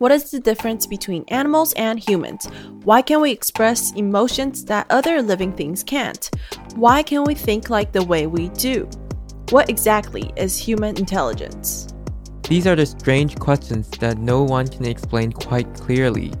What 0.00 0.12
is 0.12 0.30
the 0.30 0.40
difference 0.40 0.86
between 0.86 1.26
animals 1.28 1.74
and 1.74 1.98
humans? 1.98 2.48
Why 2.84 3.02
can 3.02 3.20
we 3.20 3.32
express 3.32 3.92
emotions 3.92 4.64
that 4.64 4.86
other 4.88 5.20
living 5.20 5.52
things 5.52 5.82
can't? 5.82 6.30
Why 6.74 7.02
can 7.02 7.24
we 7.24 7.34
think 7.34 7.68
like 7.68 7.92
the 7.92 8.02
way 8.02 8.26
we 8.26 8.48
do? 8.48 8.88
What 9.50 9.68
exactly 9.68 10.32
is 10.36 10.56
human 10.56 10.96
intelligence? 10.96 11.92
These 12.48 12.66
are 12.66 12.76
the 12.76 12.86
strange 12.86 13.38
questions 13.38 13.90
that 13.98 14.16
no 14.16 14.42
one 14.42 14.68
can 14.68 14.86
explain 14.86 15.32
quite 15.32 15.74
clearly, 15.74 16.32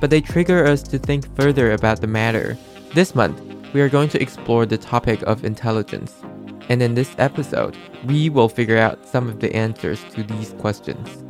but 0.00 0.08
they 0.08 0.22
trigger 0.22 0.64
us 0.64 0.82
to 0.84 0.98
think 0.98 1.26
further 1.36 1.72
about 1.72 2.00
the 2.00 2.06
matter. 2.06 2.56
This 2.94 3.14
month, 3.14 3.38
we 3.74 3.82
are 3.82 3.90
going 3.90 4.08
to 4.08 4.22
explore 4.22 4.64
the 4.64 4.78
topic 4.78 5.20
of 5.24 5.44
intelligence. 5.44 6.14
And 6.70 6.82
in 6.82 6.94
this 6.94 7.14
episode, 7.18 7.76
we 8.06 8.30
will 8.30 8.48
figure 8.48 8.78
out 8.78 9.06
some 9.06 9.28
of 9.28 9.40
the 9.40 9.54
answers 9.54 10.02
to 10.14 10.22
these 10.22 10.54
questions. 10.54 11.22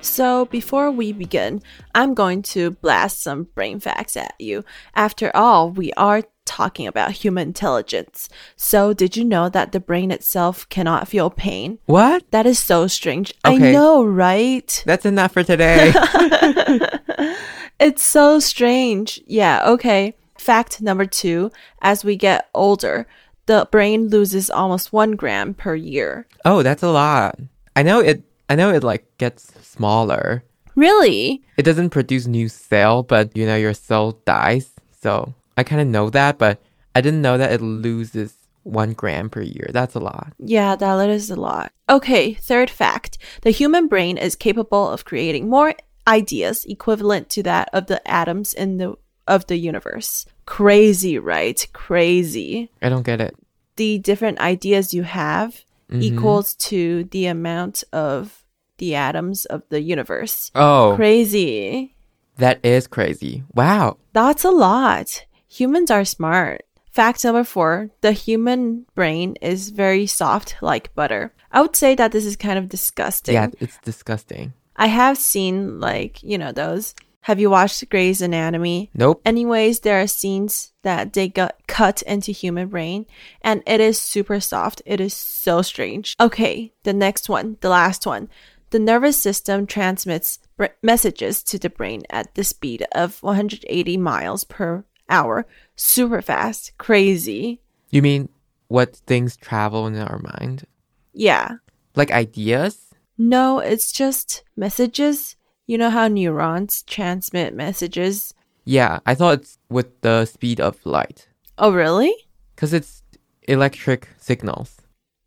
So, 0.00 0.46
before 0.46 0.90
we 0.90 1.12
begin, 1.12 1.60
I'm 1.94 2.14
going 2.14 2.42
to 2.54 2.70
blast 2.70 3.20
some 3.22 3.44
brain 3.54 3.80
facts 3.80 4.16
at 4.16 4.34
you. 4.38 4.64
After 4.94 5.34
all, 5.34 5.70
we 5.70 5.92
are 5.94 6.22
talking 6.44 6.86
about 6.86 7.12
human 7.12 7.48
intelligence. 7.48 8.28
So, 8.56 8.92
did 8.92 9.16
you 9.16 9.24
know 9.24 9.48
that 9.48 9.72
the 9.72 9.80
brain 9.80 10.10
itself 10.10 10.68
cannot 10.68 11.08
feel 11.08 11.30
pain? 11.30 11.78
What? 11.86 12.30
That 12.30 12.46
is 12.46 12.58
so 12.58 12.86
strange. 12.86 13.34
Okay. 13.44 13.70
I 13.70 13.72
know, 13.72 14.04
right? 14.04 14.82
That's 14.86 15.04
enough 15.04 15.32
for 15.32 15.42
today. 15.42 15.92
it's 17.80 18.02
so 18.02 18.38
strange. 18.38 19.20
Yeah, 19.26 19.62
okay. 19.66 20.14
Fact 20.38 20.80
number 20.80 21.06
two 21.06 21.50
as 21.82 22.04
we 22.04 22.16
get 22.16 22.48
older, 22.54 23.06
the 23.46 23.66
brain 23.72 24.08
loses 24.08 24.48
almost 24.48 24.92
one 24.92 25.16
gram 25.16 25.54
per 25.54 25.74
year. 25.74 26.26
oh, 26.44 26.62
that's 26.62 26.82
a 26.84 26.90
lot. 26.90 27.38
I 27.74 27.82
know 27.82 28.00
it 28.00 28.22
I 28.48 28.54
know 28.54 28.70
it 28.70 28.82
like 28.82 29.06
gets 29.18 29.52
smaller. 29.66 30.44
Really? 30.74 31.42
It 31.56 31.64
doesn't 31.64 31.90
produce 31.90 32.26
new 32.26 32.48
cell, 32.48 33.02
but 33.02 33.36
you 33.36 33.46
know 33.46 33.56
your 33.56 33.74
cell 33.74 34.12
dies. 34.24 34.70
So 35.00 35.34
I 35.56 35.64
kind 35.64 35.80
of 35.80 35.88
know 35.88 36.10
that, 36.10 36.38
but 36.38 36.60
I 36.94 37.00
didn't 37.00 37.22
know 37.22 37.36
that 37.38 37.52
it 37.52 37.60
loses 37.60 38.34
one 38.62 38.92
gram 38.92 39.30
per 39.30 39.42
year. 39.42 39.70
That's 39.72 39.94
a 39.94 40.00
lot. 40.00 40.32
Yeah, 40.38 40.76
that 40.76 41.10
is 41.10 41.30
a 41.30 41.36
lot. 41.36 41.72
Okay, 41.88 42.34
third 42.34 42.70
fact. 42.70 43.18
The 43.42 43.50
human 43.50 43.88
brain 43.88 44.18
is 44.18 44.36
capable 44.36 44.88
of 44.88 45.04
creating 45.04 45.48
more 45.48 45.74
ideas 46.06 46.64
equivalent 46.64 47.28
to 47.30 47.42
that 47.42 47.68
of 47.72 47.86
the 47.86 48.06
atoms 48.08 48.54
in 48.54 48.78
the 48.78 48.94
of 49.26 49.46
the 49.46 49.58
universe. 49.58 50.26
Crazy, 50.46 51.18
right? 51.18 51.66
Crazy. 51.72 52.70
I 52.80 52.88
don't 52.88 53.04
get 53.04 53.20
it. 53.20 53.36
The 53.76 53.98
different 53.98 54.40
ideas 54.40 54.94
you 54.94 55.02
have 55.02 55.64
Mhm. 55.90 56.02
equals 56.02 56.54
to 56.54 57.04
the 57.04 57.26
amount 57.26 57.84
of 57.92 58.44
the 58.78 58.94
atoms 58.94 59.44
of 59.46 59.62
the 59.70 59.80
universe. 59.80 60.50
Oh, 60.54 60.92
Crazy. 60.96 61.94
that 62.36 62.60
is 62.64 62.86
crazy. 62.86 63.42
Wow. 63.54 63.96
That's 64.12 64.44
a 64.44 64.50
lot. 64.50 65.24
Humans 65.48 65.90
are 65.90 66.04
smart. 66.04 66.62
Fact 66.92 67.24
number 67.24 67.44
four 67.44 67.90
the 68.00 68.12
human 68.12 68.84
brain 68.94 69.36
is 69.40 69.70
very 69.70 70.06
soft 70.06 70.56
like 70.60 70.94
butter. 70.94 71.32
I 71.52 71.62
would 71.62 71.76
say 71.76 71.94
that 71.94 72.12
this 72.12 72.24
is 72.26 72.36
kind 72.36 72.58
of 72.58 72.68
disgusting. 72.68 73.34
Yeah, 73.34 73.48
it's 73.60 73.78
disgusting. 73.84 74.52
I 74.76 74.86
have 74.86 75.16
seen, 75.18 75.80
like, 75.80 76.22
you 76.22 76.38
know, 76.38 76.52
those. 76.52 76.94
Have 77.28 77.38
you 77.38 77.50
watched 77.50 77.90
Grey's 77.90 78.22
Anatomy? 78.22 78.90
Nope. 78.94 79.20
Anyways, 79.22 79.80
there 79.80 80.00
are 80.00 80.06
scenes 80.06 80.72
that 80.82 81.12
they 81.12 81.28
got 81.28 81.56
cut 81.66 82.00
into 82.00 82.32
human 82.32 82.68
brain 82.68 83.04
and 83.42 83.62
it 83.66 83.82
is 83.82 84.00
super 84.00 84.40
soft. 84.40 84.80
It 84.86 84.98
is 84.98 85.12
so 85.12 85.60
strange. 85.60 86.16
Okay, 86.18 86.72
the 86.84 86.94
next 86.94 87.28
one, 87.28 87.58
the 87.60 87.68
last 87.68 88.06
one. 88.06 88.30
The 88.70 88.78
nervous 88.78 89.18
system 89.18 89.66
transmits 89.66 90.38
br- 90.56 90.78
messages 90.82 91.42
to 91.42 91.58
the 91.58 91.68
brain 91.68 92.04
at 92.08 92.34
the 92.34 92.44
speed 92.44 92.86
of 92.92 93.22
180 93.22 93.98
miles 93.98 94.44
per 94.44 94.86
hour. 95.10 95.46
Super 95.76 96.22
fast. 96.22 96.78
Crazy. 96.78 97.60
You 97.90 98.00
mean 98.00 98.30
what 98.68 98.96
things 99.06 99.36
travel 99.36 99.86
in 99.86 99.98
our 99.98 100.18
mind? 100.38 100.64
Yeah. 101.12 101.56
Like 101.94 102.10
ideas? 102.10 102.86
No, 103.18 103.58
it's 103.58 103.92
just 103.92 104.44
messages. 104.56 105.36
You 105.68 105.76
know 105.76 105.90
how 105.90 106.08
neurons 106.08 106.82
transmit 106.84 107.54
messages? 107.54 108.32
Yeah, 108.64 109.00
I 109.04 109.14
thought 109.14 109.40
it's 109.40 109.58
with 109.68 110.00
the 110.00 110.24
speed 110.24 110.60
of 110.60 110.84
light. 110.86 111.28
Oh, 111.58 111.70
really? 111.74 112.14
Because 112.54 112.72
it's 112.72 113.02
electric 113.42 114.08
signals. 114.16 114.78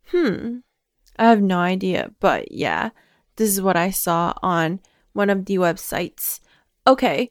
Hmm. 0.08 0.58
I 1.16 1.26
have 1.26 1.40
no 1.40 1.58
idea, 1.58 2.10
but 2.18 2.50
yeah, 2.50 2.90
this 3.36 3.48
is 3.50 3.62
what 3.62 3.76
I 3.76 3.90
saw 3.90 4.34
on 4.42 4.80
one 5.12 5.30
of 5.30 5.44
the 5.44 5.58
websites. 5.58 6.40
Okay, 6.88 7.30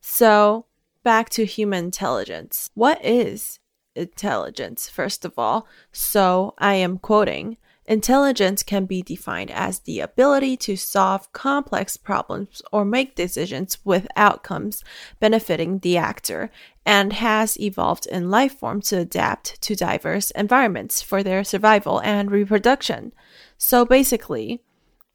so 0.00 0.66
back 1.04 1.30
to 1.30 1.44
human 1.44 1.84
intelligence. 1.84 2.70
What 2.74 2.98
is 3.04 3.60
intelligence, 3.94 4.88
first 4.88 5.24
of 5.24 5.34
all? 5.38 5.68
So 5.92 6.54
I 6.58 6.74
am 6.74 6.98
quoting 6.98 7.56
Intelligence 7.86 8.62
can 8.62 8.84
be 8.84 9.02
defined 9.02 9.50
as 9.50 9.80
the 9.80 9.98
ability 10.00 10.56
to 10.56 10.76
solve 10.76 11.32
complex 11.32 11.96
problems 11.96 12.62
or 12.72 12.84
make 12.84 13.16
decisions 13.16 13.78
with 13.84 14.06
outcomes 14.14 14.84
benefiting 15.18 15.80
the 15.80 15.96
actor, 15.96 16.50
and 16.86 17.12
has 17.12 17.58
evolved 17.58 18.06
in 18.06 18.30
life 18.30 18.58
form 18.58 18.80
to 18.82 18.98
adapt 18.98 19.60
to 19.62 19.74
diverse 19.74 20.30
environments 20.32 21.02
for 21.02 21.22
their 21.22 21.42
survival 21.42 22.00
and 22.00 22.30
reproduction. 22.30 23.12
So 23.58 23.84
basically, 23.84 24.62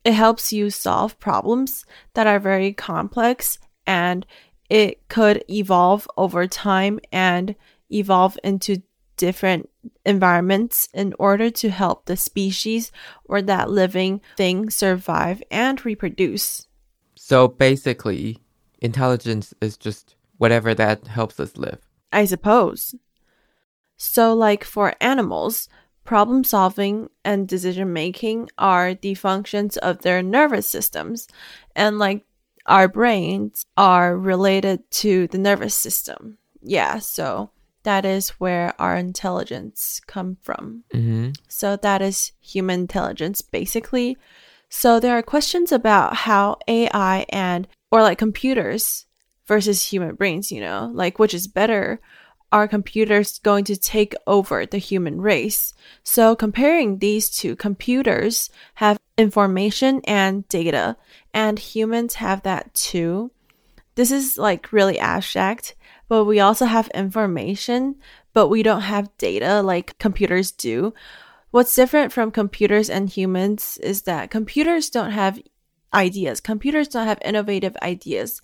it 0.04 0.14
helps 0.14 0.54
you 0.54 0.70
solve 0.70 1.20
problems 1.20 1.86
that 2.14 2.28
are 2.28 2.40
very 2.40 2.74
complex 2.74 3.60
and 3.86 4.26
it 4.70 5.08
could 5.08 5.44
evolve 5.50 6.08
over 6.18 6.48
time 6.48 7.00
and 7.12 7.56
evolve 7.90 8.38
into 8.44 8.82
different 9.18 9.70
environments 10.06 10.88
in 10.94 11.14
order 11.20 11.50
to 11.50 11.70
help 11.70 12.06
the 12.06 12.16
species 12.16 12.92
or 13.26 13.42
that 13.42 13.70
living 13.70 14.22
thing 14.38 14.70
survive 14.70 15.44
and 15.52 15.84
reproduce. 15.84 16.68
So 17.16 17.48
basically, 17.48 18.40
intelligence 18.80 19.54
is 19.60 19.78
just 19.78 20.16
whatever 20.38 20.74
that 20.76 21.08
helps 21.08 21.40
us 21.40 21.58
live. 21.58 21.80
I 22.12 22.26
suppose. 22.26 22.96
So, 23.98 24.34
like 24.34 24.64
for 24.64 24.94
animals, 25.02 25.68
problem 26.04 26.44
solving 26.44 27.10
and 27.26 27.48
decision 27.48 27.92
making 27.92 28.50
are 28.58 28.94
the 28.94 29.16
functions 29.16 29.76
of 29.78 30.04
their 30.04 30.22
nervous 30.22 30.68
systems, 30.68 31.28
and 31.76 32.00
like 32.00 32.26
our 32.66 32.88
brains 32.88 33.66
are 33.76 34.18
related 34.18 34.90
to 34.92 35.28
the 35.28 35.38
nervous 35.38 35.74
system. 35.74 36.38
Yeah, 36.62 37.00
so 37.00 37.50
that 37.84 38.06
is 38.06 38.30
where 38.32 38.74
our 38.80 38.96
intelligence 38.96 40.02
come 40.08 40.38
from. 40.42 40.84
hmm 40.92 41.30
So 41.48 41.76
that 41.78 42.02
is 42.02 42.32
human 42.42 42.82
intelligence 42.82 43.42
basically. 43.42 44.18
So 44.70 45.00
there 45.00 45.18
are 45.18 45.24
questions 45.24 45.72
about 45.72 46.16
how 46.28 46.58
AI 46.68 47.26
and 47.30 47.68
or 47.92 48.02
like 48.02 48.18
computers 48.18 49.06
versus 49.46 49.82
human 49.82 50.16
brains, 50.16 50.52
you 50.52 50.60
know, 50.60 50.92
like 50.94 51.20
which 51.20 51.34
is 51.34 51.48
better? 51.48 52.00
Are 52.52 52.68
computers 52.68 53.40
going 53.40 53.66
to 53.66 53.76
take 53.76 54.14
over 54.26 54.66
the 54.66 54.78
human 54.78 55.20
race? 55.20 55.74
So 56.04 56.36
comparing 56.36 57.00
these 57.00 57.30
two, 57.30 57.56
computers 57.56 58.50
have 58.76 59.00
information 59.18 60.02
and 60.06 60.48
data, 60.48 60.96
and 61.34 61.60
humans 61.60 62.16
have 62.16 62.44
that 62.44 62.74
too. 62.74 63.32
This 63.98 64.12
is 64.12 64.38
like 64.38 64.72
really 64.72 65.00
abstract, 65.00 65.76
but 66.08 66.26
we 66.26 66.40
also 66.40 66.66
have 66.66 66.88
information, 66.90 67.96
but 68.32 68.48
we 68.48 68.62
don't 68.62 68.82
have 68.82 69.18
data 69.18 69.64
like 69.64 69.98
computers 69.98 70.52
do. 70.52 70.94
What's 71.50 71.76
different 71.76 72.14
from 72.14 72.30
computers 72.30 72.92
and 72.92 73.10
humans 73.10 73.80
is 73.82 74.04
that 74.04 74.30
computers 74.30 74.92
don't 74.92 75.10
have 75.10 75.42
ideas. 75.96 76.40
Computers 76.42 76.88
don't 76.88 77.08
have 77.08 77.18
innovative 77.26 77.76
ideas. 77.82 78.40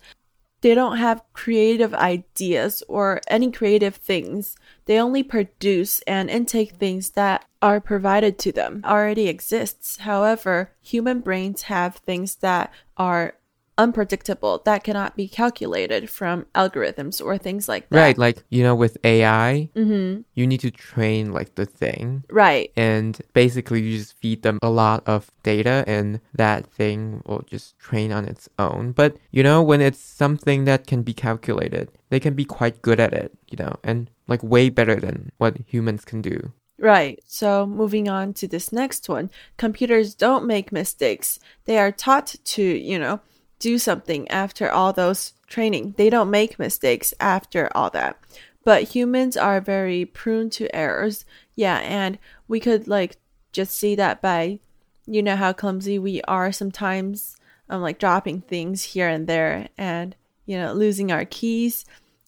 They 0.60 0.74
don't 0.74 0.96
have 0.96 1.22
creative 1.34 1.94
ideas 1.94 2.82
or 2.88 3.20
any 3.28 3.52
creative 3.52 3.94
things. 3.94 4.56
They 4.86 4.98
only 4.98 5.22
produce 5.22 6.00
and 6.00 6.28
intake 6.30 6.72
things 6.72 7.10
that 7.10 7.44
are 7.62 7.80
provided 7.80 8.40
to 8.40 8.50
them, 8.50 8.82
already 8.84 9.28
exists. 9.28 9.98
However, 9.98 10.72
human 10.80 11.20
brains 11.20 11.62
have 11.62 11.94
things 11.94 12.34
that 12.36 12.72
are 12.96 13.34
unpredictable 13.76 14.62
that 14.64 14.84
cannot 14.84 15.16
be 15.16 15.28
calculated 15.28 16.08
from 16.10 16.46
algorithms 16.54 17.24
or 17.24 17.36
things 17.38 17.68
like 17.68 17.88
that. 17.90 17.96
Right, 17.98 18.18
like 18.18 18.42
you 18.50 18.62
know, 18.62 18.74
with 18.74 18.96
AI, 19.04 19.68
Mm-hmm. 19.74 20.22
you 20.34 20.46
need 20.46 20.60
to 20.60 20.70
train 20.70 21.32
like 21.32 21.54
the 21.54 21.66
thing, 21.66 22.24
Right. 22.30 22.70
and 22.76 23.20
basically 23.32 23.82
you 23.82 23.98
just 23.98 24.14
feed 24.18 24.42
them 24.42 24.58
a 24.62 24.70
lot 24.70 25.02
of 25.06 25.30
data, 25.42 25.84
and 25.86 26.20
that 26.34 26.66
thing 26.72 27.22
will 27.26 27.42
just 27.46 27.78
train 27.78 28.12
on 28.12 28.24
its 28.26 28.48
own. 28.58 28.92
But 28.92 29.16
you 29.30 29.42
know, 29.42 29.62
when 29.62 29.80
it's 29.80 29.98
something 30.00 30.64
that 30.64 30.86
can 30.86 31.02
be 31.02 31.14
calculated, 31.14 31.90
they 32.10 32.20
can 32.20 32.34
be 32.34 32.44
quite 32.44 32.82
good 32.82 33.00
at 33.00 33.12
it, 33.12 33.32
you 33.50 33.56
know, 33.58 33.76
and 33.82 34.10
like 34.28 34.42
way 34.42 34.70
better 34.70 34.96
than 34.96 35.32
what 35.38 35.58
humans 35.66 36.04
can 36.04 36.22
do. 36.22 36.52
Right. 36.78 37.20
So 37.26 37.66
moving 37.66 38.08
on 38.08 38.34
to 38.34 38.48
this 38.48 38.72
next 38.72 39.08
one, 39.08 39.30
computers 39.56 40.14
don't 40.14 40.44
make 40.46 40.72
mistakes. 40.72 41.38
They 41.66 41.78
are 41.78 41.92
taught 41.92 42.34
to, 42.44 42.62
you 42.62 42.98
know, 42.98 43.20
do 43.58 43.78
something 43.78 44.28
after 44.28 44.70
all 44.70 44.92
those 44.92 45.32
training. 45.46 45.94
They 45.96 46.10
don't 46.10 46.30
make 46.30 46.58
mistakes 46.58 47.14
after 47.20 47.70
all 47.74 47.90
that. 47.90 48.18
But 48.64 48.94
humans 48.94 49.36
are 49.36 49.60
very 49.60 50.04
prone 50.04 50.50
to 50.50 50.74
errors. 50.74 51.24
Yeah, 51.54 51.78
and 51.78 52.18
we 52.48 52.60
could 52.60 52.88
like 52.88 53.16
just 53.52 53.74
see 53.76 53.94
that 53.94 54.20
by 54.20 54.58
you 55.06 55.22
know 55.22 55.36
how 55.36 55.52
clumsy 55.52 55.98
we 55.98 56.22
are 56.22 56.50
sometimes 56.50 57.36
um 57.68 57.82
like 57.82 57.98
dropping 57.98 58.40
things 58.40 58.82
here 58.82 59.08
and 59.08 59.26
there 59.26 59.68
and 59.76 60.16
you 60.46 60.56
know 60.58 60.72
losing 60.72 61.12
our 61.12 61.24
keys. 61.24 61.84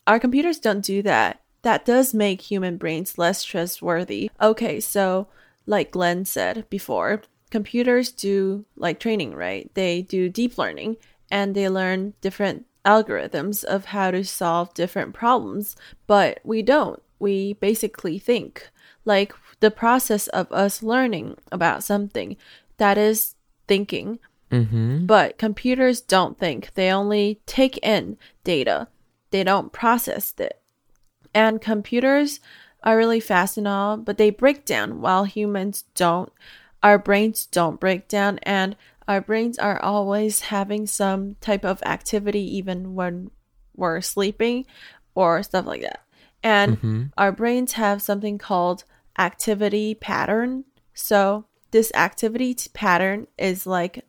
Our 0.07 0.21
computers 0.21 0.59
don't 0.59 0.85
do 0.85 1.03
that. 1.03 1.41
That 1.63 1.85
does 1.85 2.15
make 2.15 2.43
human 2.43 2.77
brains 2.77 3.19
less 3.19 3.43
trustworthy. 3.43 4.31
Okay, 4.41 4.79
so 4.79 5.27
like 5.67 5.91
Glenn 5.91 6.25
said 6.25 6.69
before, 6.71 7.23
computers 7.51 8.13
do 8.13 8.65
like 8.77 9.01
training, 9.01 9.35
right? 9.35 9.69
They 9.75 10.03
do 10.03 10.29
deep 10.29 10.59
learning 10.59 10.97
and 11.31 11.55
they 11.55 11.69
learn 11.69 12.15
different 12.21 12.67
algorithms 12.85 13.65
of 13.65 13.87
how 13.87 14.11
to 14.11 14.25
solve 14.25 14.73
different 14.75 15.13
problems, 15.13 15.77
but 16.07 16.41
we 16.45 16.63
don't. 16.63 17.03
We 17.19 17.55
basically 17.55 18.19
think. 18.19 18.71
Like 19.05 19.35
the 19.61 19.71
process 19.71 20.29
of 20.29 20.51
us 20.53 20.83
learning 20.83 21.37
about 21.51 21.83
something, 21.83 22.37
that 22.77 22.99
is 22.99 23.35
thinking. 23.67 24.19
Mm-hmm. 24.51 25.07
But 25.07 25.39
computers 25.39 26.01
don't 26.01 26.39
think, 26.39 26.75
they 26.75 26.91
only 26.93 27.41
take 27.47 27.79
in 27.79 28.17
data, 28.45 28.89
they 29.31 29.43
don't 29.43 29.73
process 29.73 30.33
it. 30.39 30.61
And 31.35 31.61
computers 31.61 32.39
are 32.85 32.97
really 32.97 33.19
fast 33.19 33.59
and 33.59 33.67
all, 33.67 33.97
but 33.97 34.19
they 34.19 34.31
break 34.31 34.65
down 34.65 35.01
while 35.01 35.25
humans 35.25 35.85
don't. 35.97 36.33
Our 36.83 36.99
brains 36.99 37.47
don't 37.47 37.81
break 37.81 38.07
down, 38.07 38.39
and 38.45 38.77
our 39.09 39.21
brains 39.21 39.59
are 39.59 39.81
always 39.83 40.41
having 40.41 40.87
some 40.87 41.37
type 41.41 41.65
of 41.65 41.83
activity, 41.85 42.57
even 42.57 42.95
when 42.95 43.31
we're 43.75 44.01
sleeping 44.01 44.67
or 45.15 45.43
stuff 45.43 45.67
like 45.67 45.83
that. 45.83 46.01
And 46.43 46.77
Mm-hmm. 46.77 47.03
our 47.17 47.33
brains 47.33 47.73
have 47.73 48.03
something 48.03 48.39
called 48.39 48.85
activity 49.19 49.95
pattern. 49.95 50.65
So, 50.95 51.47
this 51.71 51.93
activity 51.95 52.55
t- 52.55 52.71
pattern 52.73 53.27
is 53.39 53.67
like 53.67 54.05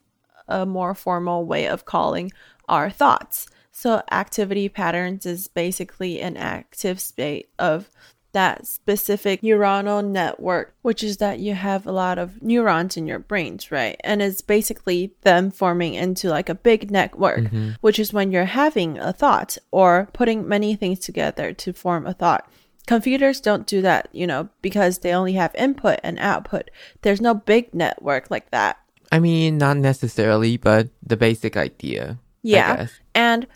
a 0.48 0.66
more 0.66 0.94
formal 0.94 1.46
way 1.46 1.68
of 1.68 1.86
calling 1.86 2.32
our 2.68 2.90
thoughts. 2.90 3.48
So, 3.72 4.02
activity 4.12 4.70
patterns 4.70 5.26
is 5.26 5.48
basically 5.48 6.22
an 6.22 6.38
active 6.38 7.00
state 7.00 7.50
of 7.60 7.90
that 8.38 8.68
specific 8.68 9.42
neuronal 9.42 10.06
network, 10.06 10.76
which 10.84 11.04
is 11.04 11.18
that 11.18 11.40
you 11.40 11.56
have 11.56 11.88
a 11.88 11.92
lot 11.92 12.20
of 12.20 12.40
neurons 12.44 12.96
in 12.96 13.08
your 13.08 13.18
brains, 13.18 13.72
right? 13.72 14.00
And 14.04 14.22
it's 14.22 14.42
basically 14.42 15.16
them 15.24 15.50
forming 15.50 15.96
into 15.96 16.30
like 16.30 16.48
a 16.48 16.54
big 16.54 16.92
network, 16.92 17.40
mm-hmm. 17.40 17.72
which 17.82 17.98
is 17.98 18.14
when 18.14 18.32
you're 18.32 18.46
having 18.46 19.00
a 19.00 19.12
thought 19.12 19.58
or 19.72 20.08
putting 20.14 20.48
many 20.48 20.76
things 20.76 21.00
together 21.00 21.52
to 21.52 21.74
form 21.74 22.06
a 22.06 22.14
thought. 22.14 22.48
Computers 22.86 23.42
don't 23.42 23.66
do 23.66 23.82
that, 23.82 24.08
you 24.12 24.28
know, 24.28 24.50
because 24.62 25.00
they 25.00 25.14
only 25.14 25.34
have 25.34 25.56
input 25.56 26.00
and 26.04 26.20
output. 26.20 26.70
There's 27.02 27.20
no 27.20 27.34
big 27.34 27.74
network 27.74 28.30
like 28.30 28.52
that. 28.52 28.78
I 29.12 29.18
mean, 29.18 29.58
not 29.58 29.78
necessarily, 29.78 30.58
but 30.58 30.90
the 31.02 31.18
basic 31.18 31.58
idea. 31.58 32.20
I 32.44 32.44
Yeah. 32.44 32.88
And 33.16 33.48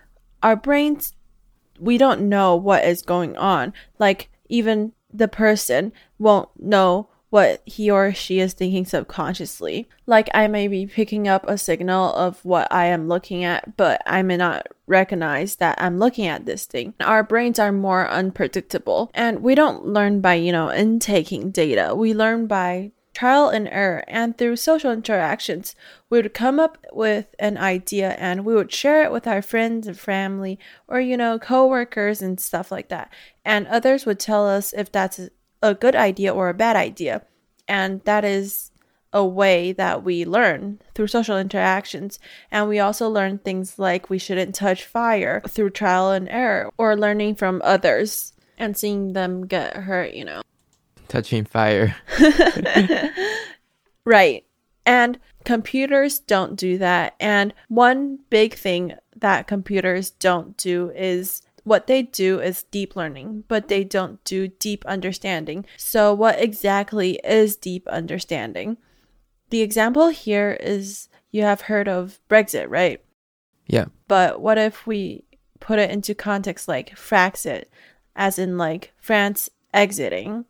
our 0.41 0.55
brains, 0.55 1.13
we 1.79 1.99
don't 1.99 2.29
know 2.29 2.55
what 2.55 2.83
is 2.83 3.03
going 3.03 3.37
on. 3.37 3.73
Like, 3.99 4.31
even 4.51 4.93
the 5.13 5.27
person 5.27 5.91
won't 6.19 6.49
know 6.59 7.09
what 7.31 7.61
he 7.65 7.89
or 7.89 8.13
she 8.13 8.39
is 8.39 8.53
thinking 8.53 8.85
subconsciously. 8.85 9.87
Like, 10.05 10.29
I 10.33 10.47
may 10.47 10.67
be 10.67 10.85
picking 10.85 11.29
up 11.29 11.47
a 11.47 11.57
signal 11.57 12.13
of 12.13 12.43
what 12.43 12.67
I 12.71 12.87
am 12.87 13.07
looking 13.07 13.45
at, 13.45 13.77
but 13.77 14.01
I 14.05 14.21
may 14.21 14.35
not 14.35 14.67
recognize 14.85 15.55
that 15.55 15.81
I'm 15.81 15.97
looking 15.97 16.27
at 16.27 16.45
this 16.45 16.65
thing. 16.65 16.93
Our 16.99 17.23
brains 17.23 17.57
are 17.57 17.71
more 17.71 18.09
unpredictable, 18.09 19.11
and 19.13 19.41
we 19.41 19.55
don't 19.55 19.85
learn 19.85 20.19
by, 20.19 20.33
you 20.33 20.51
know, 20.51 20.69
intaking 20.69 21.51
data. 21.51 21.95
We 21.95 22.13
learn 22.13 22.47
by 22.47 22.91
trial 23.13 23.49
and 23.49 23.67
error 23.67 24.03
and 24.07 24.37
through 24.37 24.55
social 24.55 24.91
interactions 24.91 25.75
we 26.09 26.17
would 26.17 26.33
come 26.33 26.59
up 26.59 26.77
with 26.91 27.33
an 27.39 27.57
idea 27.57 28.11
and 28.19 28.45
we 28.45 28.53
would 28.53 28.71
share 28.71 29.03
it 29.03 29.11
with 29.11 29.27
our 29.27 29.41
friends 29.41 29.87
and 29.87 29.97
family 29.97 30.59
or 30.87 30.99
you 30.99 31.17
know 31.17 31.39
coworkers 31.39 32.21
and 32.21 32.39
stuff 32.39 32.71
like 32.71 32.89
that. 32.89 33.11
And 33.45 33.65
others 33.67 34.05
would 34.05 34.19
tell 34.19 34.47
us 34.47 34.73
if 34.73 34.91
that's 34.91 35.29
a 35.63 35.73
good 35.73 35.95
idea 35.95 36.33
or 36.33 36.49
a 36.49 36.53
bad 36.53 36.75
idea. 36.75 37.25
And 37.67 38.01
that 38.03 38.25
is 38.25 38.71
a 39.13 39.25
way 39.25 39.71
that 39.73 40.03
we 40.03 40.25
learn 40.25 40.79
through 40.95 41.07
social 41.07 41.37
interactions. 41.37 42.19
And 42.49 42.67
we 42.67 42.79
also 42.79 43.09
learn 43.09 43.37
things 43.37 43.77
like 43.77 44.09
we 44.09 44.17
shouldn't 44.17 44.55
touch 44.55 44.85
fire 44.85 45.41
through 45.47 45.71
trial 45.71 46.11
and 46.11 46.29
error 46.29 46.71
or 46.77 46.95
learning 46.95 47.35
from 47.35 47.61
others 47.63 48.33
and 48.57 48.77
seeing 48.77 49.13
them 49.13 49.47
get 49.47 49.75
hurt 49.75 50.13
you 50.13 50.23
know 50.23 50.41
Touching 51.11 51.45
fire. 51.45 51.95
Right. 54.05 54.45
And 54.85 55.19
computers 55.45 56.19
don't 56.19 56.55
do 56.55 56.77
that. 56.79 57.15
And 57.19 57.53
one 57.67 58.19
big 58.29 58.55
thing 58.55 58.93
that 59.15 59.47
computers 59.47 60.09
don't 60.11 60.57
do 60.57 60.91
is 60.95 61.41
what 61.63 61.85
they 61.87 62.01
do 62.01 62.39
is 62.39 62.63
deep 62.63 62.95
learning, 62.95 63.43
but 63.47 63.67
they 63.67 63.83
don't 63.83 64.23
do 64.23 64.47
deep 64.47 64.83
understanding. 64.85 65.65
So, 65.77 66.13
what 66.13 66.41
exactly 66.41 67.19
is 67.23 67.55
deep 67.55 67.87
understanding? 67.87 68.77
The 69.51 69.61
example 69.61 70.07
here 70.07 70.57
is 70.59 71.07
you 71.29 71.43
have 71.43 71.61
heard 71.61 71.87
of 71.87 72.19
Brexit, 72.27 72.65
right? 72.69 72.99
Yeah. 73.67 73.85
But 74.07 74.41
what 74.41 74.57
if 74.57 74.87
we 74.87 75.25
put 75.59 75.77
it 75.77 75.91
into 75.91 76.15
context 76.15 76.67
like 76.67 76.95
Frexit, 76.95 77.65
as 78.15 78.39
in 78.39 78.57
like 78.57 78.93
France 78.99 79.49
exiting? 79.71 80.45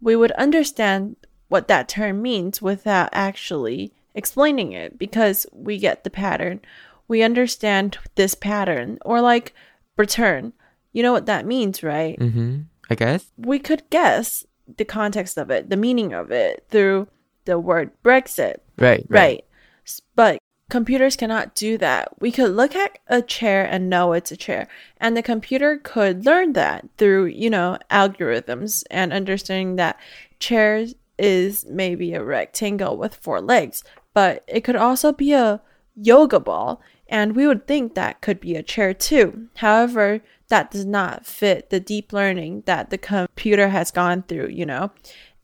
We 0.00 0.16
would 0.16 0.32
understand 0.32 1.16
what 1.48 1.68
that 1.68 1.88
term 1.88 2.22
means 2.22 2.60
without 2.62 3.08
actually 3.12 3.92
explaining 4.14 4.72
it 4.72 4.98
because 4.98 5.46
we 5.52 5.78
get 5.78 6.04
the 6.04 6.10
pattern. 6.10 6.60
We 7.08 7.22
understand 7.22 7.98
this 8.16 8.34
pattern 8.34 8.98
or 9.04 9.20
like 9.20 9.54
return. 9.96 10.52
You 10.92 11.02
know 11.02 11.12
what 11.12 11.26
that 11.26 11.46
means, 11.46 11.82
right? 11.82 12.18
Mm-hmm. 12.18 12.60
I 12.90 12.94
guess. 12.94 13.26
We 13.36 13.58
could 13.58 13.82
guess 13.90 14.44
the 14.76 14.84
context 14.84 15.36
of 15.38 15.50
it, 15.50 15.70
the 15.70 15.76
meaning 15.76 16.12
of 16.12 16.30
it 16.30 16.66
through 16.70 17.08
the 17.44 17.58
word 17.58 17.90
Brexit. 18.02 18.56
Right. 18.76 19.06
Right. 19.08 19.44
S- 19.86 20.00
But 20.14 20.38
computers 20.70 21.16
cannot 21.16 21.54
do 21.54 21.78
that. 21.78 22.20
We 22.20 22.30
could 22.30 22.50
look 22.50 22.74
at 22.74 22.98
a 23.06 23.22
chair 23.22 23.64
and 23.64 23.88
know 23.88 24.12
it's 24.12 24.32
a 24.32 24.36
chair. 24.36 24.68
And 24.98 25.16
the 25.16 25.22
computer 25.22 25.78
could 25.78 26.26
learn 26.26 26.52
that 26.54 26.88
through, 26.98 27.26
you 27.26 27.50
know, 27.50 27.78
algorithms 27.90 28.84
and 28.90 29.12
understanding 29.12 29.76
that 29.76 29.98
chairs 30.38 30.94
is 31.18 31.64
maybe 31.66 32.14
a 32.14 32.22
rectangle 32.22 32.96
with 32.96 33.14
four 33.16 33.40
legs, 33.40 33.82
but 34.14 34.44
it 34.46 34.62
could 34.62 34.76
also 34.76 35.12
be 35.12 35.32
a 35.32 35.60
yoga 35.96 36.38
ball. 36.38 36.80
And 37.08 37.34
we 37.34 37.46
would 37.46 37.66
think 37.66 37.94
that 37.94 38.20
could 38.20 38.38
be 38.38 38.54
a 38.54 38.62
chair 38.62 38.92
too. 38.92 39.48
However, 39.56 40.20
that 40.48 40.70
does 40.70 40.84
not 40.84 41.26
fit 41.26 41.70
the 41.70 41.80
deep 41.80 42.12
learning 42.12 42.64
that 42.66 42.90
the 42.90 42.98
computer 42.98 43.68
has 43.68 43.90
gone 43.90 44.22
through, 44.22 44.48
you 44.48 44.66
know? 44.66 44.90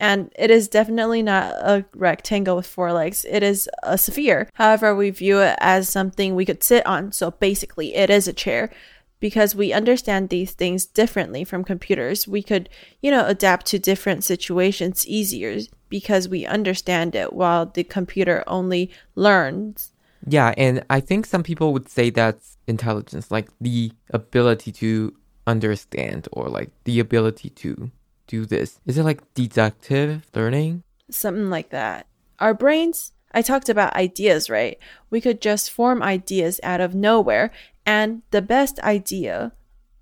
And 0.04 0.30
it 0.36 0.50
is 0.50 0.68
definitely 0.68 1.22
not 1.22 1.54
a 1.54 1.86
rectangle 1.94 2.56
with 2.56 2.66
four 2.66 2.92
legs. 2.92 3.24
It 3.26 3.42
is 3.42 3.70
a 3.82 3.96
sphere. 3.96 4.50
However, 4.52 4.94
we 4.94 5.08
view 5.08 5.40
it 5.40 5.56
as 5.60 5.88
something 5.88 6.34
we 6.34 6.44
could 6.44 6.62
sit 6.62 6.84
on. 6.84 7.12
So 7.12 7.30
basically, 7.30 7.94
it 7.94 8.10
is 8.10 8.28
a 8.28 8.34
chair 8.34 8.70
because 9.18 9.54
we 9.54 9.72
understand 9.72 10.28
these 10.28 10.52
things 10.52 10.84
differently 10.84 11.42
from 11.42 11.64
computers. 11.64 12.28
We 12.28 12.42
could, 12.42 12.68
you 13.00 13.10
know, 13.10 13.24
adapt 13.24 13.64
to 13.68 13.78
different 13.78 14.24
situations 14.24 15.06
easier 15.06 15.60
because 15.88 16.28
we 16.28 16.44
understand 16.44 17.14
it 17.14 17.32
while 17.32 17.64
the 17.64 17.82
computer 17.82 18.44
only 18.46 18.90
learns. 19.14 19.94
Yeah, 20.28 20.52
and 20.58 20.84
I 20.90 21.00
think 21.00 21.24
some 21.24 21.42
people 21.42 21.72
would 21.72 21.88
say 21.88 22.10
that's 22.10 22.58
intelligence, 22.66 23.30
like 23.30 23.48
the 23.58 23.90
ability 24.10 24.72
to 24.72 25.14
understand 25.46 26.28
or 26.30 26.50
like 26.50 26.72
the 26.84 27.00
ability 27.00 27.48
to 27.48 27.90
do 28.26 28.46
this. 28.46 28.80
Is 28.86 28.98
it 28.98 29.04
like 29.04 29.22
deductive 29.34 30.26
learning? 30.34 30.82
something 31.10 31.50
like 31.50 31.68
that. 31.68 32.06
Our 32.40 32.54
brains 32.54 33.12
I 33.34 33.42
talked 33.42 33.68
about 33.68 33.94
ideas, 33.96 34.48
right? 34.48 34.78
We 35.10 35.20
could 35.20 35.40
just 35.40 35.70
form 35.70 36.02
ideas 36.02 36.60
out 36.62 36.80
of 36.80 36.94
nowhere. 36.94 37.50
And 37.84 38.22
the 38.30 38.40
best 38.40 38.78
idea, 38.78 39.52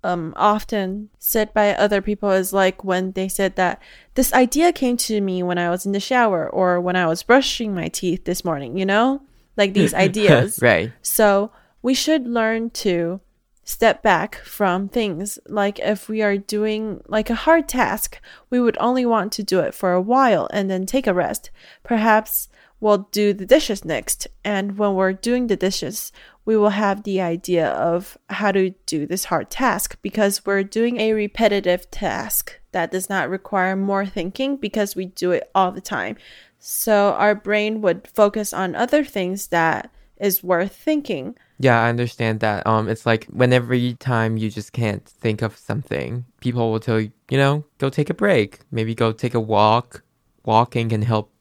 um, 0.03 0.33
often 0.37 1.09
said 1.17 1.51
by 1.53 1.73
other 1.73 1.99
people, 1.99 2.29
is 2.29 2.53
like 2.53 2.83
when 2.83 3.13
they 3.13 3.27
said 3.27 3.55
that 3.55 3.81
this 4.13 4.31
idea 4.33 4.71
came 4.71 4.97
to 4.97 5.19
me 5.19 5.41
when 5.41 5.57
I 5.57 5.71
was 5.71 5.85
in 5.85 5.93
the 5.93 5.99
shower 5.99 6.47
or 6.47 6.79
when 6.79 6.95
I 6.95 7.07
was 7.07 7.23
brushing 7.23 7.73
my 7.73 7.87
teeth 7.87 8.25
this 8.25 8.45
morning, 8.45 8.77
you 8.77 8.85
know? 8.85 9.23
Like 9.57 9.73
these 9.73 9.93
ideas. 10.07 10.59
right. 10.61 10.93
So 11.01 11.51
we 11.81 11.95
should 11.95 12.27
learn 12.27 12.69
to 12.69 13.19
step 13.63 14.01
back 14.01 14.35
from 14.35 14.89
things. 14.89 15.39
Like 15.47 15.79
if 15.79 16.09
we 16.09 16.21
are 16.21 16.37
doing 16.37 17.01
like 17.07 17.29
a 17.29 17.35
hard 17.35 17.67
task, 17.67 18.19
we 18.49 18.59
would 18.59 18.77
only 18.79 19.05
want 19.05 19.31
to 19.33 19.43
do 19.43 19.59
it 19.59 19.73
for 19.73 19.93
a 19.93 20.01
while 20.01 20.47
and 20.51 20.69
then 20.69 20.85
take 20.85 21.07
a 21.07 21.13
rest. 21.13 21.49
Perhaps 21.83 22.49
we'll 22.79 23.09
do 23.11 23.33
the 23.33 23.45
dishes 23.45 23.85
next. 23.85 24.27
And 24.43 24.77
when 24.77 24.95
we're 24.95 25.13
doing 25.13 25.47
the 25.47 25.55
dishes, 25.55 26.11
we 26.45 26.57
will 26.57 26.69
have 26.69 27.03
the 27.03 27.21
idea 27.21 27.69
of 27.69 28.17
how 28.29 28.51
to 28.51 28.71
do 28.85 29.07
this 29.07 29.25
hard 29.25 29.49
task 29.49 29.97
because 30.01 30.45
we're 30.45 30.63
doing 30.63 30.99
a 30.99 31.13
repetitive 31.13 31.89
task 31.89 32.59
that 32.73 32.91
does 32.91 33.09
not 33.09 33.29
require 33.29 33.77
more 33.77 34.05
thinking 34.05 34.57
because 34.57 34.95
we 34.95 35.05
do 35.05 35.31
it 35.31 35.49
all 35.55 35.71
the 35.71 35.81
time. 35.81 36.17
So 36.59 37.13
our 37.13 37.35
brain 37.35 37.81
would 37.81 38.07
focus 38.07 38.51
on 38.53 38.75
other 38.75 39.05
things 39.05 39.47
that 39.47 39.89
is 40.17 40.43
worth 40.43 40.75
thinking. 40.75 41.35
Yeah, 41.63 41.81
I 41.81 41.87
understand 41.87 42.41
that. 42.41 42.67
Um, 42.67 42.89
it's 42.89 43.05
like 43.05 43.23
whenever 43.27 43.73
time 43.93 44.35
you 44.35 44.49
just 44.49 44.73
can't 44.73 45.05
think 45.05 45.41
of 45.41 45.57
something, 45.57 46.25
people 46.41 46.69
will 46.69 46.81
tell 46.81 46.99
you, 46.99 47.13
you 47.29 47.37
know, 47.37 47.63
go 47.77 47.89
take 47.89 48.09
a 48.09 48.13
break. 48.13 48.59
Maybe 48.69 48.93
go 48.93 49.13
take 49.13 49.33
a 49.33 49.39
walk. 49.39 50.03
Walking 50.43 50.89
can 50.89 51.01
help 51.01 51.31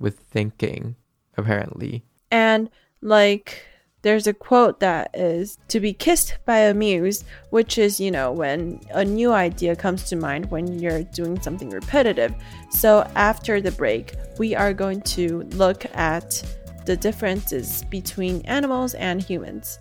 with 0.00 0.18
thinking, 0.18 0.96
apparently. 1.36 2.02
And 2.32 2.70
like 3.02 3.62
there's 4.02 4.26
a 4.26 4.34
quote 4.34 4.80
that 4.80 5.10
is 5.14 5.58
to 5.68 5.78
be 5.78 5.92
kissed 5.92 6.38
by 6.44 6.58
a 6.58 6.74
muse, 6.74 7.24
which 7.50 7.78
is, 7.78 8.00
you 8.00 8.10
know, 8.10 8.32
when 8.32 8.80
a 8.90 9.04
new 9.04 9.30
idea 9.30 9.76
comes 9.76 10.02
to 10.08 10.16
mind 10.16 10.50
when 10.50 10.80
you're 10.80 11.04
doing 11.04 11.40
something 11.40 11.70
repetitive. 11.70 12.34
So 12.70 13.08
after 13.14 13.60
the 13.60 13.70
break, 13.70 14.14
we 14.40 14.56
are 14.56 14.74
going 14.74 15.02
to 15.02 15.42
look 15.52 15.84
at 15.94 16.42
the 16.88 16.96
differences 16.96 17.84
between 17.90 18.40
animals 18.46 18.94
and 18.94 19.20
humans. 19.20 19.78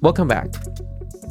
Welcome 0.00 0.28
back. 0.28 0.48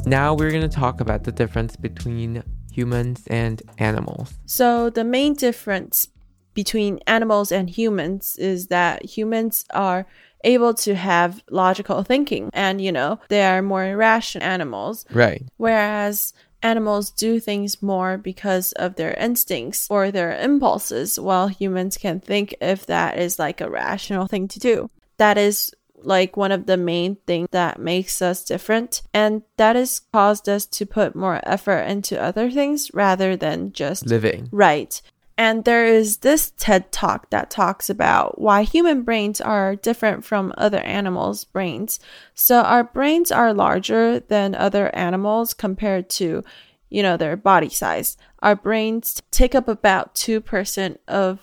Now 0.06 0.32
we're 0.32 0.52
going 0.52 0.62
to 0.62 0.68
talk 0.68 1.00
about 1.00 1.24
the 1.24 1.32
difference 1.32 1.74
between 1.74 2.44
humans 2.70 3.24
and 3.26 3.60
animals. 3.78 4.32
So, 4.46 4.90
the 4.90 5.02
main 5.02 5.34
difference 5.34 6.06
between 6.54 7.00
animals 7.08 7.50
and 7.50 7.68
humans 7.68 8.36
is 8.36 8.68
that 8.68 9.04
humans 9.04 9.64
are 9.70 10.06
able 10.44 10.74
to 10.74 10.94
have 10.94 11.42
logical 11.50 12.02
thinking. 12.02 12.50
And 12.52 12.80
you 12.80 12.92
know 12.92 13.20
they 13.28 13.42
are 13.42 13.62
more 13.62 13.96
rational 13.96 14.46
animals. 14.46 15.04
Right. 15.10 15.44
Whereas 15.56 16.32
animals 16.62 17.10
do 17.10 17.38
things 17.38 17.82
more 17.82 18.18
because 18.18 18.72
of 18.72 18.96
their 18.96 19.14
instincts 19.14 19.86
or 19.90 20.10
their 20.10 20.36
impulses 20.38 21.18
while 21.18 21.48
humans 21.48 21.96
can 21.96 22.20
think 22.20 22.54
if 22.60 22.86
that 22.86 23.18
is 23.18 23.38
like 23.38 23.60
a 23.60 23.70
rational 23.70 24.26
thing 24.26 24.48
to 24.48 24.58
do. 24.58 24.90
That 25.18 25.38
is 25.38 25.72
like 26.02 26.36
one 26.36 26.52
of 26.52 26.66
the 26.66 26.76
main 26.76 27.16
things 27.26 27.48
that 27.50 27.80
makes 27.80 28.22
us 28.22 28.44
different. 28.44 29.02
And 29.12 29.42
that 29.56 29.76
has 29.76 30.00
caused 30.12 30.48
us 30.48 30.66
to 30.66 30.86
put 30.86 31.16
more 31.16 31.40
effort 31.44 31.82
into 31.82 32.20
other 32.20 32.50
things 32.50 32.90
rather 32.94 33.36
than 33.36 33.72
just 33.72 34.06
living. 34.06 34.48
Right 34.52 35.00
and 35.38 35.64
there 35.64 35.86
is 35.86 36.18
this 36.18 36.52
TED 36.56 36.90
talk 36.90 37.30
that 37.30 37.48
talks 37.48 37.88
about 37.88 38.40
why 38.40 38.64
human 38.64 39.02
brains 39.02 39.40
are 39.40 39.76
different 39.76 40.24
from 40.24 40.52
other 40.58 40.80
animals' 40.80 41.44
brains. 41.44 42.00
So 42.34 42.62
our 42.62 42.82
brains 42.82 43.30
are 43.30 43.54
larger 43.54 44.18
than 44.18 44.56
other 44.56 44.92
animals 44.96 45.54
compared 45.54 46.10
to, 46.10 46.42
you 46.90 47.02
know, 47.04 47.16
their 47.16 47.36
body 47.36 47.68
size. 47.68 48.16
Our 48.40 48.56
brains 48.56 49.22
take 49.30 49.54
up 49.54 49.68
about 49.68 50.16
2% 50.16 50.98
of 51.06 51.38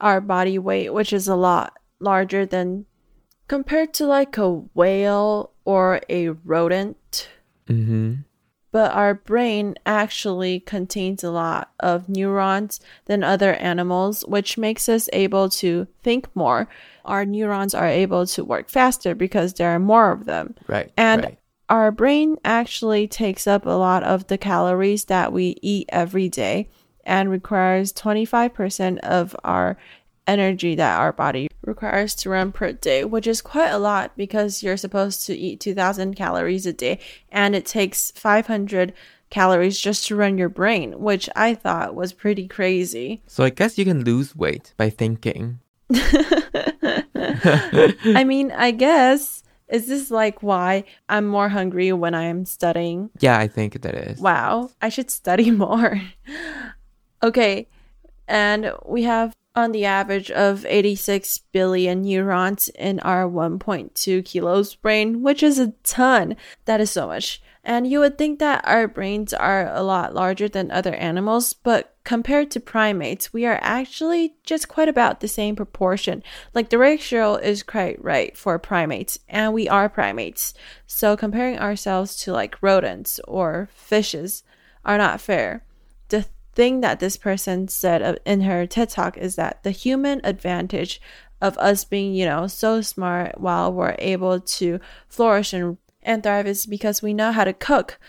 our 0.00 0.20
body 0.20 0.58
weight, 0.58 0.92
which 0.92 1.12
is 1.12 1.28
a 1.28 1.36
lot 1.36 1.78
larger 2.00 2.44
than 2.44 2.86
compared 3.46 3.94
to 3.94 4.06
like 4.06 4.36
a 4.36 4.50
whale 4.50 5.52
or 5.64 6.00
a 6.08 6.30
rodent. 6.30 7.28
Mm-hmm 7.68 8.22
but 8.70 8.92
our 8.92 9.14
brain 9.14 9.74
actually 9.86 10.60
contains 10.60 11.24
a 11.24 11.30
lot 11.30 11.70
of 11.80 12.08
neurons 12.08 12.80
than 13.06 13.24
other 13.24 13.54
animals, 13.54 14.22
which 14.28 14.58
makes 14.58 14.88
us 14.88 15.08
able 15.12 15.48
to 15.48 15.86
think 16.02 16.34
more. 16.34 16.68
Our 17.04 17.24
neurons 17.24 17.74
are 17.74 17.86
able 17.86 18.26
to 18.26 18.44
work 18.44 18.68
faster 18.68 19.14
because 19.14 19.54
there 19.54 19.70
are 19.74 19.78
more 19.78 20.12
of 20.12 20.26
them. 20.26 20.54
Right. 20.66 20.92
And 20.96 21.24
right. 21.24 21.38
our 21.68 21.90
brain 21.90 22.36
actually 22.44 23.08
takes 23.08 23.46
up 23.46 23.64
a 23.64 23.70
lot 23.70 24.02
of 24.02 24.26
the 24.26 24.38
calories 24.38 25.06
that 25.06 25.32
we 25.32 25.56
eat 25.62 25.88
every 25.90 26.28
day 26.28 26.68
and 27.04 27.30
requires 27.30 27.92
25% 27.94 28.98
of 28.98 29.34
our 29.42 29.78
energy 30.28 30.74
that 30.76 31.00
our 31.00 31.12
body 31.12 31.48
requires 31.62 32.14
to 32.16 32.30
run 32.30 32.52
per 32.52 32.72
day, 32.72 33.04
which 33.04 33.26
is 33.26 33.40
quite 33.42 33.70
a 33.70 33.78
lot 33.78 34.12
because 34.16 34.62
you're 34.62 34.76
supposed 34.76 35.26
to 35.26 35.36
eat 35.36 35.58
2000 35.60 36.14
calories 36.14 36.66
a 36.66 36.72
day 36.72 37.00
and 37.32 37.56
it 37.56 37.66
takes 37.66 38.12
500 38.12 38.92
calories 39.30 39.80
just 39.80 40.06
to 40.06 40.16
run 40.16 40.38
your 40.38 40.48
brain, 40.48 41.00
which 41.00 41.28
I 41.34 41.54
thought 41.54 41.94
was 41.94 42.12
pretty 42.12 42.46
crazy. 42.46 43.22
So 43.26 43.44
I 43.44 43.50
guess 43.50 43.78
you 43.78 43.84
can 43.84 44.04
lose 44.04 44.36
weight 44.36 44.74
by 44.76 44.90
thinking. 44.90 45.60
I 47.14 48.24
mean, 48.24 48.52
I 48.52 48.70
guess. 48.70 49.42
Is 49.68 49.86
this 49.86 50.10
like 50.10 50.42
why 50.42 50.84
I'm 51.10 51.26
more 51.26 51.50
hungry 51.50 51.92
when 51.92 52.14
I'm 52.14 52.46
studying? 52.46 53.10
Yeah, 53.20 53.38
I 53.38 53.48
think 53.48 53.82
that 53.82 53.94
is. 53.94 54.18
Wow, 54.18 54.70
I 54.80 54.88
should 54.88 55.10
study 55.10 55.50
more. 55.64 56.00
okay, 57.22 57.68
and 58.26 58.72
we 58.86 59.02
have 59.02 59.34
on 59.58 59.72
the 59.72 59.84
average 59.84 60.30
of 60.30 60.64
86 60.64 61.40
billion 61.52 62.02
neurons 62.02 62.68
in 62.70 63.00
our 63.00 63.28
1.2 63.28 64.24
kilos 64.24 64.74
brain, 64.76 65.22
which 65.22 65.42
is 65.42 65.58
a 65.58 65.72
ton. 65.82 66.36
That 66.64 66.80
is 66.80 66.90
so 66.90 67.08
much. 67.08 67.42
And 67.64 67.86
you 67.86 68.00
would 68.00 68.16
think 68.16 68.38
that 68.38 68.66
our 68.66 68.88
brains 68.88 69.34
are 69.34 69.68
a 69.74 69.82
lot 69.82 70.14
larger 70.14 70.48
than 70.48 70.70
other 70.70 70.94
animals, 70.94 71.52
but 71.52 71.94
compared 72.02 72.50
to 72.52 72.60
primates, 72.60 73.32
we 73.34 73.44
are 73.44 73.58
actually 73.60 74.36
just 74.42 74.68
quite 74.68 74.88
about 74.88 75.20
the 75.20 75.28
same 75.28 75.54
proportion. 75.54 76.22
Like 76.54 76.70
the 76.70 76.78
ratio 76.78 77.34
is 77.34 77.62
quite 77.62 78.02
right 78.02 78.34
for 78.34 78.58
primates, 78.58 79.18
and 79.28 79.52
we 79.52 79.68
are 79.68 79.90
primates. 79.90 80.54
So 80.86 81.14
comparing 81.14 81.58
ourselves 81.58 82.16
to 82.22 82.32
like 82.32 82.62
rodents 82.62 83.20
or 83.28 83.68
fishes 83.74 84.44
are 84.84 84.96
not 84.96 85.20
fair. 85.20 85.64
The 86.08 86.24
thing 86.58 86.80
that 86.80 86.98
this 86.98 87.16
person 87.16 87.68
said 87.68 88.18
in 88.26 88.40
her 88.40 88.66
TED 88.66 88.88
talk 88.88 89.16
is 89.16 89.36
that 89.36 89.62
the 89.62 89.70
human 89.70 90.20
advantage 90.24 91.00
of 91.40 91.56
us 91.58 91.84
being, 91.84 92.12
you 92.14 92.26
know, 92.26 92.48
so 92.48 92.80
smart 92.80 93.40
while 93.40 93.72
we're 93.72 93.94
able 94.00 94.40
to 94.40 94.80
flourish 95.06 95.52
and, 95.52 95.78
and 96.02 96.24
thrive 96.24 96.48
is 96.48 96.66
because 96.66 97.00
we 97.00 97.14
know 97.14 97.30
how 97.30 97.44
to 97.44 97.52
cook. 97.52 98.00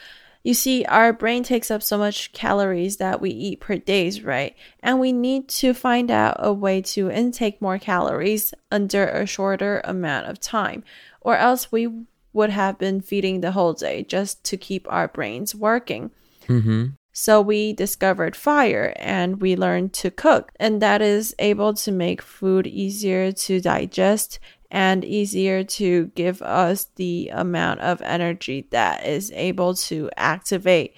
You 0.44 0.56
see, 0.56 0.84
our 0.86 1.14
brain 1.14 1.44
takes 1.44 1.70
up 1.70 1.84
so 1.84 1.96
much 1.96 2.32
calories 2.32 2.98
that 2.98 3.22
we 3.22 3.30
eat 3.30 3.60
per 3.60 3.78
days, 3.78 4.24
right? 4.24 4.56
And 4.80 5.00
we 5.00 5.12
need 5.12 5.48
to 5.50 5.76
find 5.76 6.10
out 6.10 6.38
a 6.40 6.52
way 6.52 6.82
to 6.94 7.12
intake 7.12 7.62
more 7.62 7.78
calories 7.78 8.52
under 8.72 9.06
a 9.06 9.28
shorter 9.28 9.80
amount 9.84 10.26
of 10.26 10.40
time, 10.40 10.84
or 11.22 11.38
else 11.38 11.72
we 11.72 11.88
would 12.34 12.50
have 12.50 12.80
been 12.80 13.00
feeding 13.00 13.42
the 13.42 13.52
whole 13.52 13.74
day 13.74 14.02
just 14.02 14.44
to 14.46 14.58
keep 14.58 14.92
our 14.92 15.08
brains 15.08 15.54
working. 15.54 16.10
Mm-hmm. 16.48 16.96
So 17.20 17.42
we 17.42 17.74
discovered 17.74 18.34
fire 18.34 18.94
and 18.96 19.42
we 19.42 19.58
learned 19.58 19.92
to 19.96 20.10
cook, 20.10 20.54
and 20.58 20.82
that 20.82 21.02
is 21.02 21.36
able 21.38 21.74
to 21.74 21.92
make 21.92 22.22
food 22.22 22.66
easier 22.66 23.34
to 23.34 23.60
digest 23.60 24.40
and 24.72 25.04
easier 25.04 25.66
to 25.66 26.06
give 26.16 26.42
us 26.42 26.88
the 26.96 27.30
amount 27.34 27.82
of 27.82 28.02
energy 28.04 28.70
that 28.72 29.06
is 29.06 29.34
able 29.36 29.74
to 29.90 30.10
activate 30.16 30.96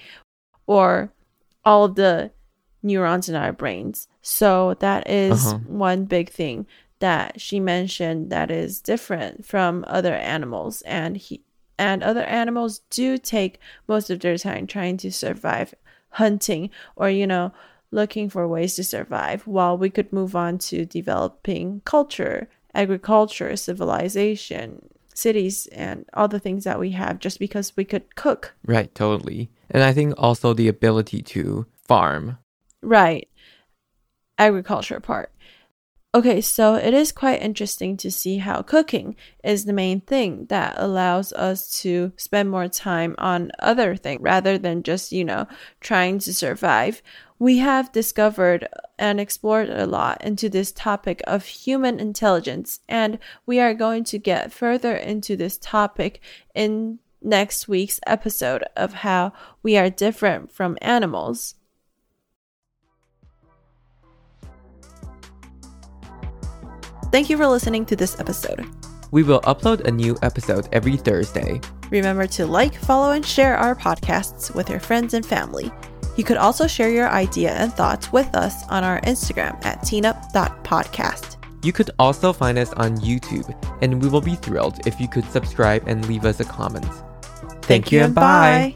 or 0.67 1.11
all 1.65 1.87
the 1.87 2.29
neurons 2.83 3.27
in 3.27 3.33
our 3.33 3.51
brains. 3.51 4.07
So 4.21 4.75
that 4.75 5.09
is 5.09 5.47
uh-huh. 5.47 5.57
one 5.65 6.05
big 6.05 6.29
thing 6.29 6.67
that 6.99 7.41
she 7.41 7.59
mentioned 7.59 8.29
that 8.29 8.51
is 8.51 8.79
different 8.79 9.43
from 9.43 9.83
other 9.87 10.13
animals 10.13 10.83
and 10.83 11.17
he 11.17 11.41
and 11.79 12.03
other 12.03 12.25
animals 12.25 12.81
do 12.91 13.17
take 13.17 13.59
most 13.87 14.11
of 14.11 14.19
their 14.19 14.37
time 14.37 14.67
trying 14.67 14.97
to 14.97 15.11
survive 15.11 15.73
hunting 16.11 16.69
or, 16.95 17.09
you 17.09 17.27
know, 17.27 17.51
looking 17.91 18.29
for 18.29 18.47
ways 18.47 18.75
to 18.75 18.83
survive, 18.83 19.45
while 19.45 19.77
we 19.77 19.89
could 19.89 20.13
move 20.13 20.35
on 20.35 20.57
to 20.57 20.85
developing 20.85 21.81
culture, 21.83 22.47
agriculture, 22.73 23.55
civilization, 23.55 24.87
cities 25.13 25.67
and 25.73 26.05
all 26.13 26.29
the 26.29 26.39
things 26.39 26.63
that 26.63 26.79
we 26.79 26.91
have 26.91 27.19
just 27.19 27.37
because 27.37 27.75
we 27.75 27.83
could 27.83 28.15
cook. 28.15 28.53
Right, 28.65 28.93
totally. 28.95 29.49
And 29.69 29.83
I 29.83 29.93
think 29.93 30.13
also 30.17 30.53
the 30.53 30.69
ability 30.69 31.21
to 31.23 31.65
farm. 31.75 32.37
Right. 32.81 33.27
Agriculture 34.37 34.99
part. 34.99 35.31
Okay, 36.13 36.41
so 36.41 36.75
it 36.75 36.93
is 36.93 37.13
quite 37.13 37.41
interesting 37.41 37.95
to 37.95 38.11
see 38.11 38.39
how 38.39 38.61
cooking 38.63 39.15
is 39.45 39.63
the 39.63 39.71
main 39.71 40.01
thing 40.01 40.45
that 40.47 40.75
allows 40.75 41.31
us 41.31 41.79
to 41.83 42.11
spend 42.17 42.51
more 42.51 42.67
time 42.67 43.15
on 43.17 43.49
other 43.59 43.95
things 43.95 44.21
rather 44.21 44.57
than 44.57 44.83
just, 44.83 45.13
you 45.13 45.23
know, 45.23 45.47
trying 45.79 46.19
to 46.19 46.33
survive. 46.33 47.01
We 47.39 47.59
have 47.59 47.93
discovered 47.93 48.67
and 48.99 49.21
explored 49.21 49.69
a 49.69 49.85
lot 49.85 50.21
into 50.21 50.49
this 50.49 50.73
topic 50.73 51.21
of 51.27 51.45
human 51.45 51.97
intelligence, 51.97 52.81
and 52.89 53.17
we 53.45 53.61
are 53.61 53.73
going 53.73 54.03
to 54.05 54.19
get 54.19 54.51
further 54.51 54.93
into 54.93 55.37
this 55.37 55.57
topic 55.57 56.19
in 56.53 56.99
next 57.21 57.69
week's 57.69 58.01
episode 58.05 58.65
of 58.75 58.95
how 58.95 59.31
we 59.63 59.77
are 59.77 59.89
different 59.89 60.51
from 60.51 60.77
animals. 60.81 61.55
Thank 67.11 67.29
you 67.29 67.37
for 67.37 67.47
listening 67.47 67.85
to 67.87 67.95
this 67.95 68.19
episode. 68.19 68.65
We 69.11 69.23
will 69.23 69.41
upload 69.41 69.81
a 69.81 69.91
new 69.91 70.17
episode 70.21 70.69
every 70.71 70.95
Thursday. 70.95 71.59
Remember 71.89 72.25
to 72.27 72.45
like, 72.45 72.73
follow, 72.75 73.11
and 73.11 73.25
share 73.25 73.57
our 73.57 73.75
podcasts 73.75 74.55
with 74.55 74.69
your 74.69 74.79
friends 74.79 75.13
and 75.13 75.25
family. 75.25 75.71
You 76.15 76.23
could 76.23 76.37
also 76.37 76.67
share 76.67 76.89
your 76.89 77.09
idea 77.09 77.51
and 77.51 77.73
thoughts 77.73 78.13
with 78.13 78.33
us 78.33 78.65
on 78.69 78.85
our 78.85 79.01
Instagram 79.01 79.63
at 79.65 79.81
teenup.podcast. 79.81 81.37
You 81.63 81.73
could 81.73 81.91
also 81.99 82.31
find 82.31 82.57
us 82.57 82.71
on 82.73 82.97
YouTube, 82.97 83.53
and 83.81 84.01
we 84.01 84.07
will 84.07 84.21
be 84.21 84.35
thrilled 84.35 84.87
if 84.87 84.99
you 84.99 85.09
could 85.09 85.29
subscribe 85.31 85.83
and 85.87 86.07
leave 86.07 86.25
us 86.25 86.39
a 86.39 86.45
comment. 86.45 86.87
Thank, 87.63 87.91
you 87.91 88.01
and 88.01 88.15
bye. 88.15 88.75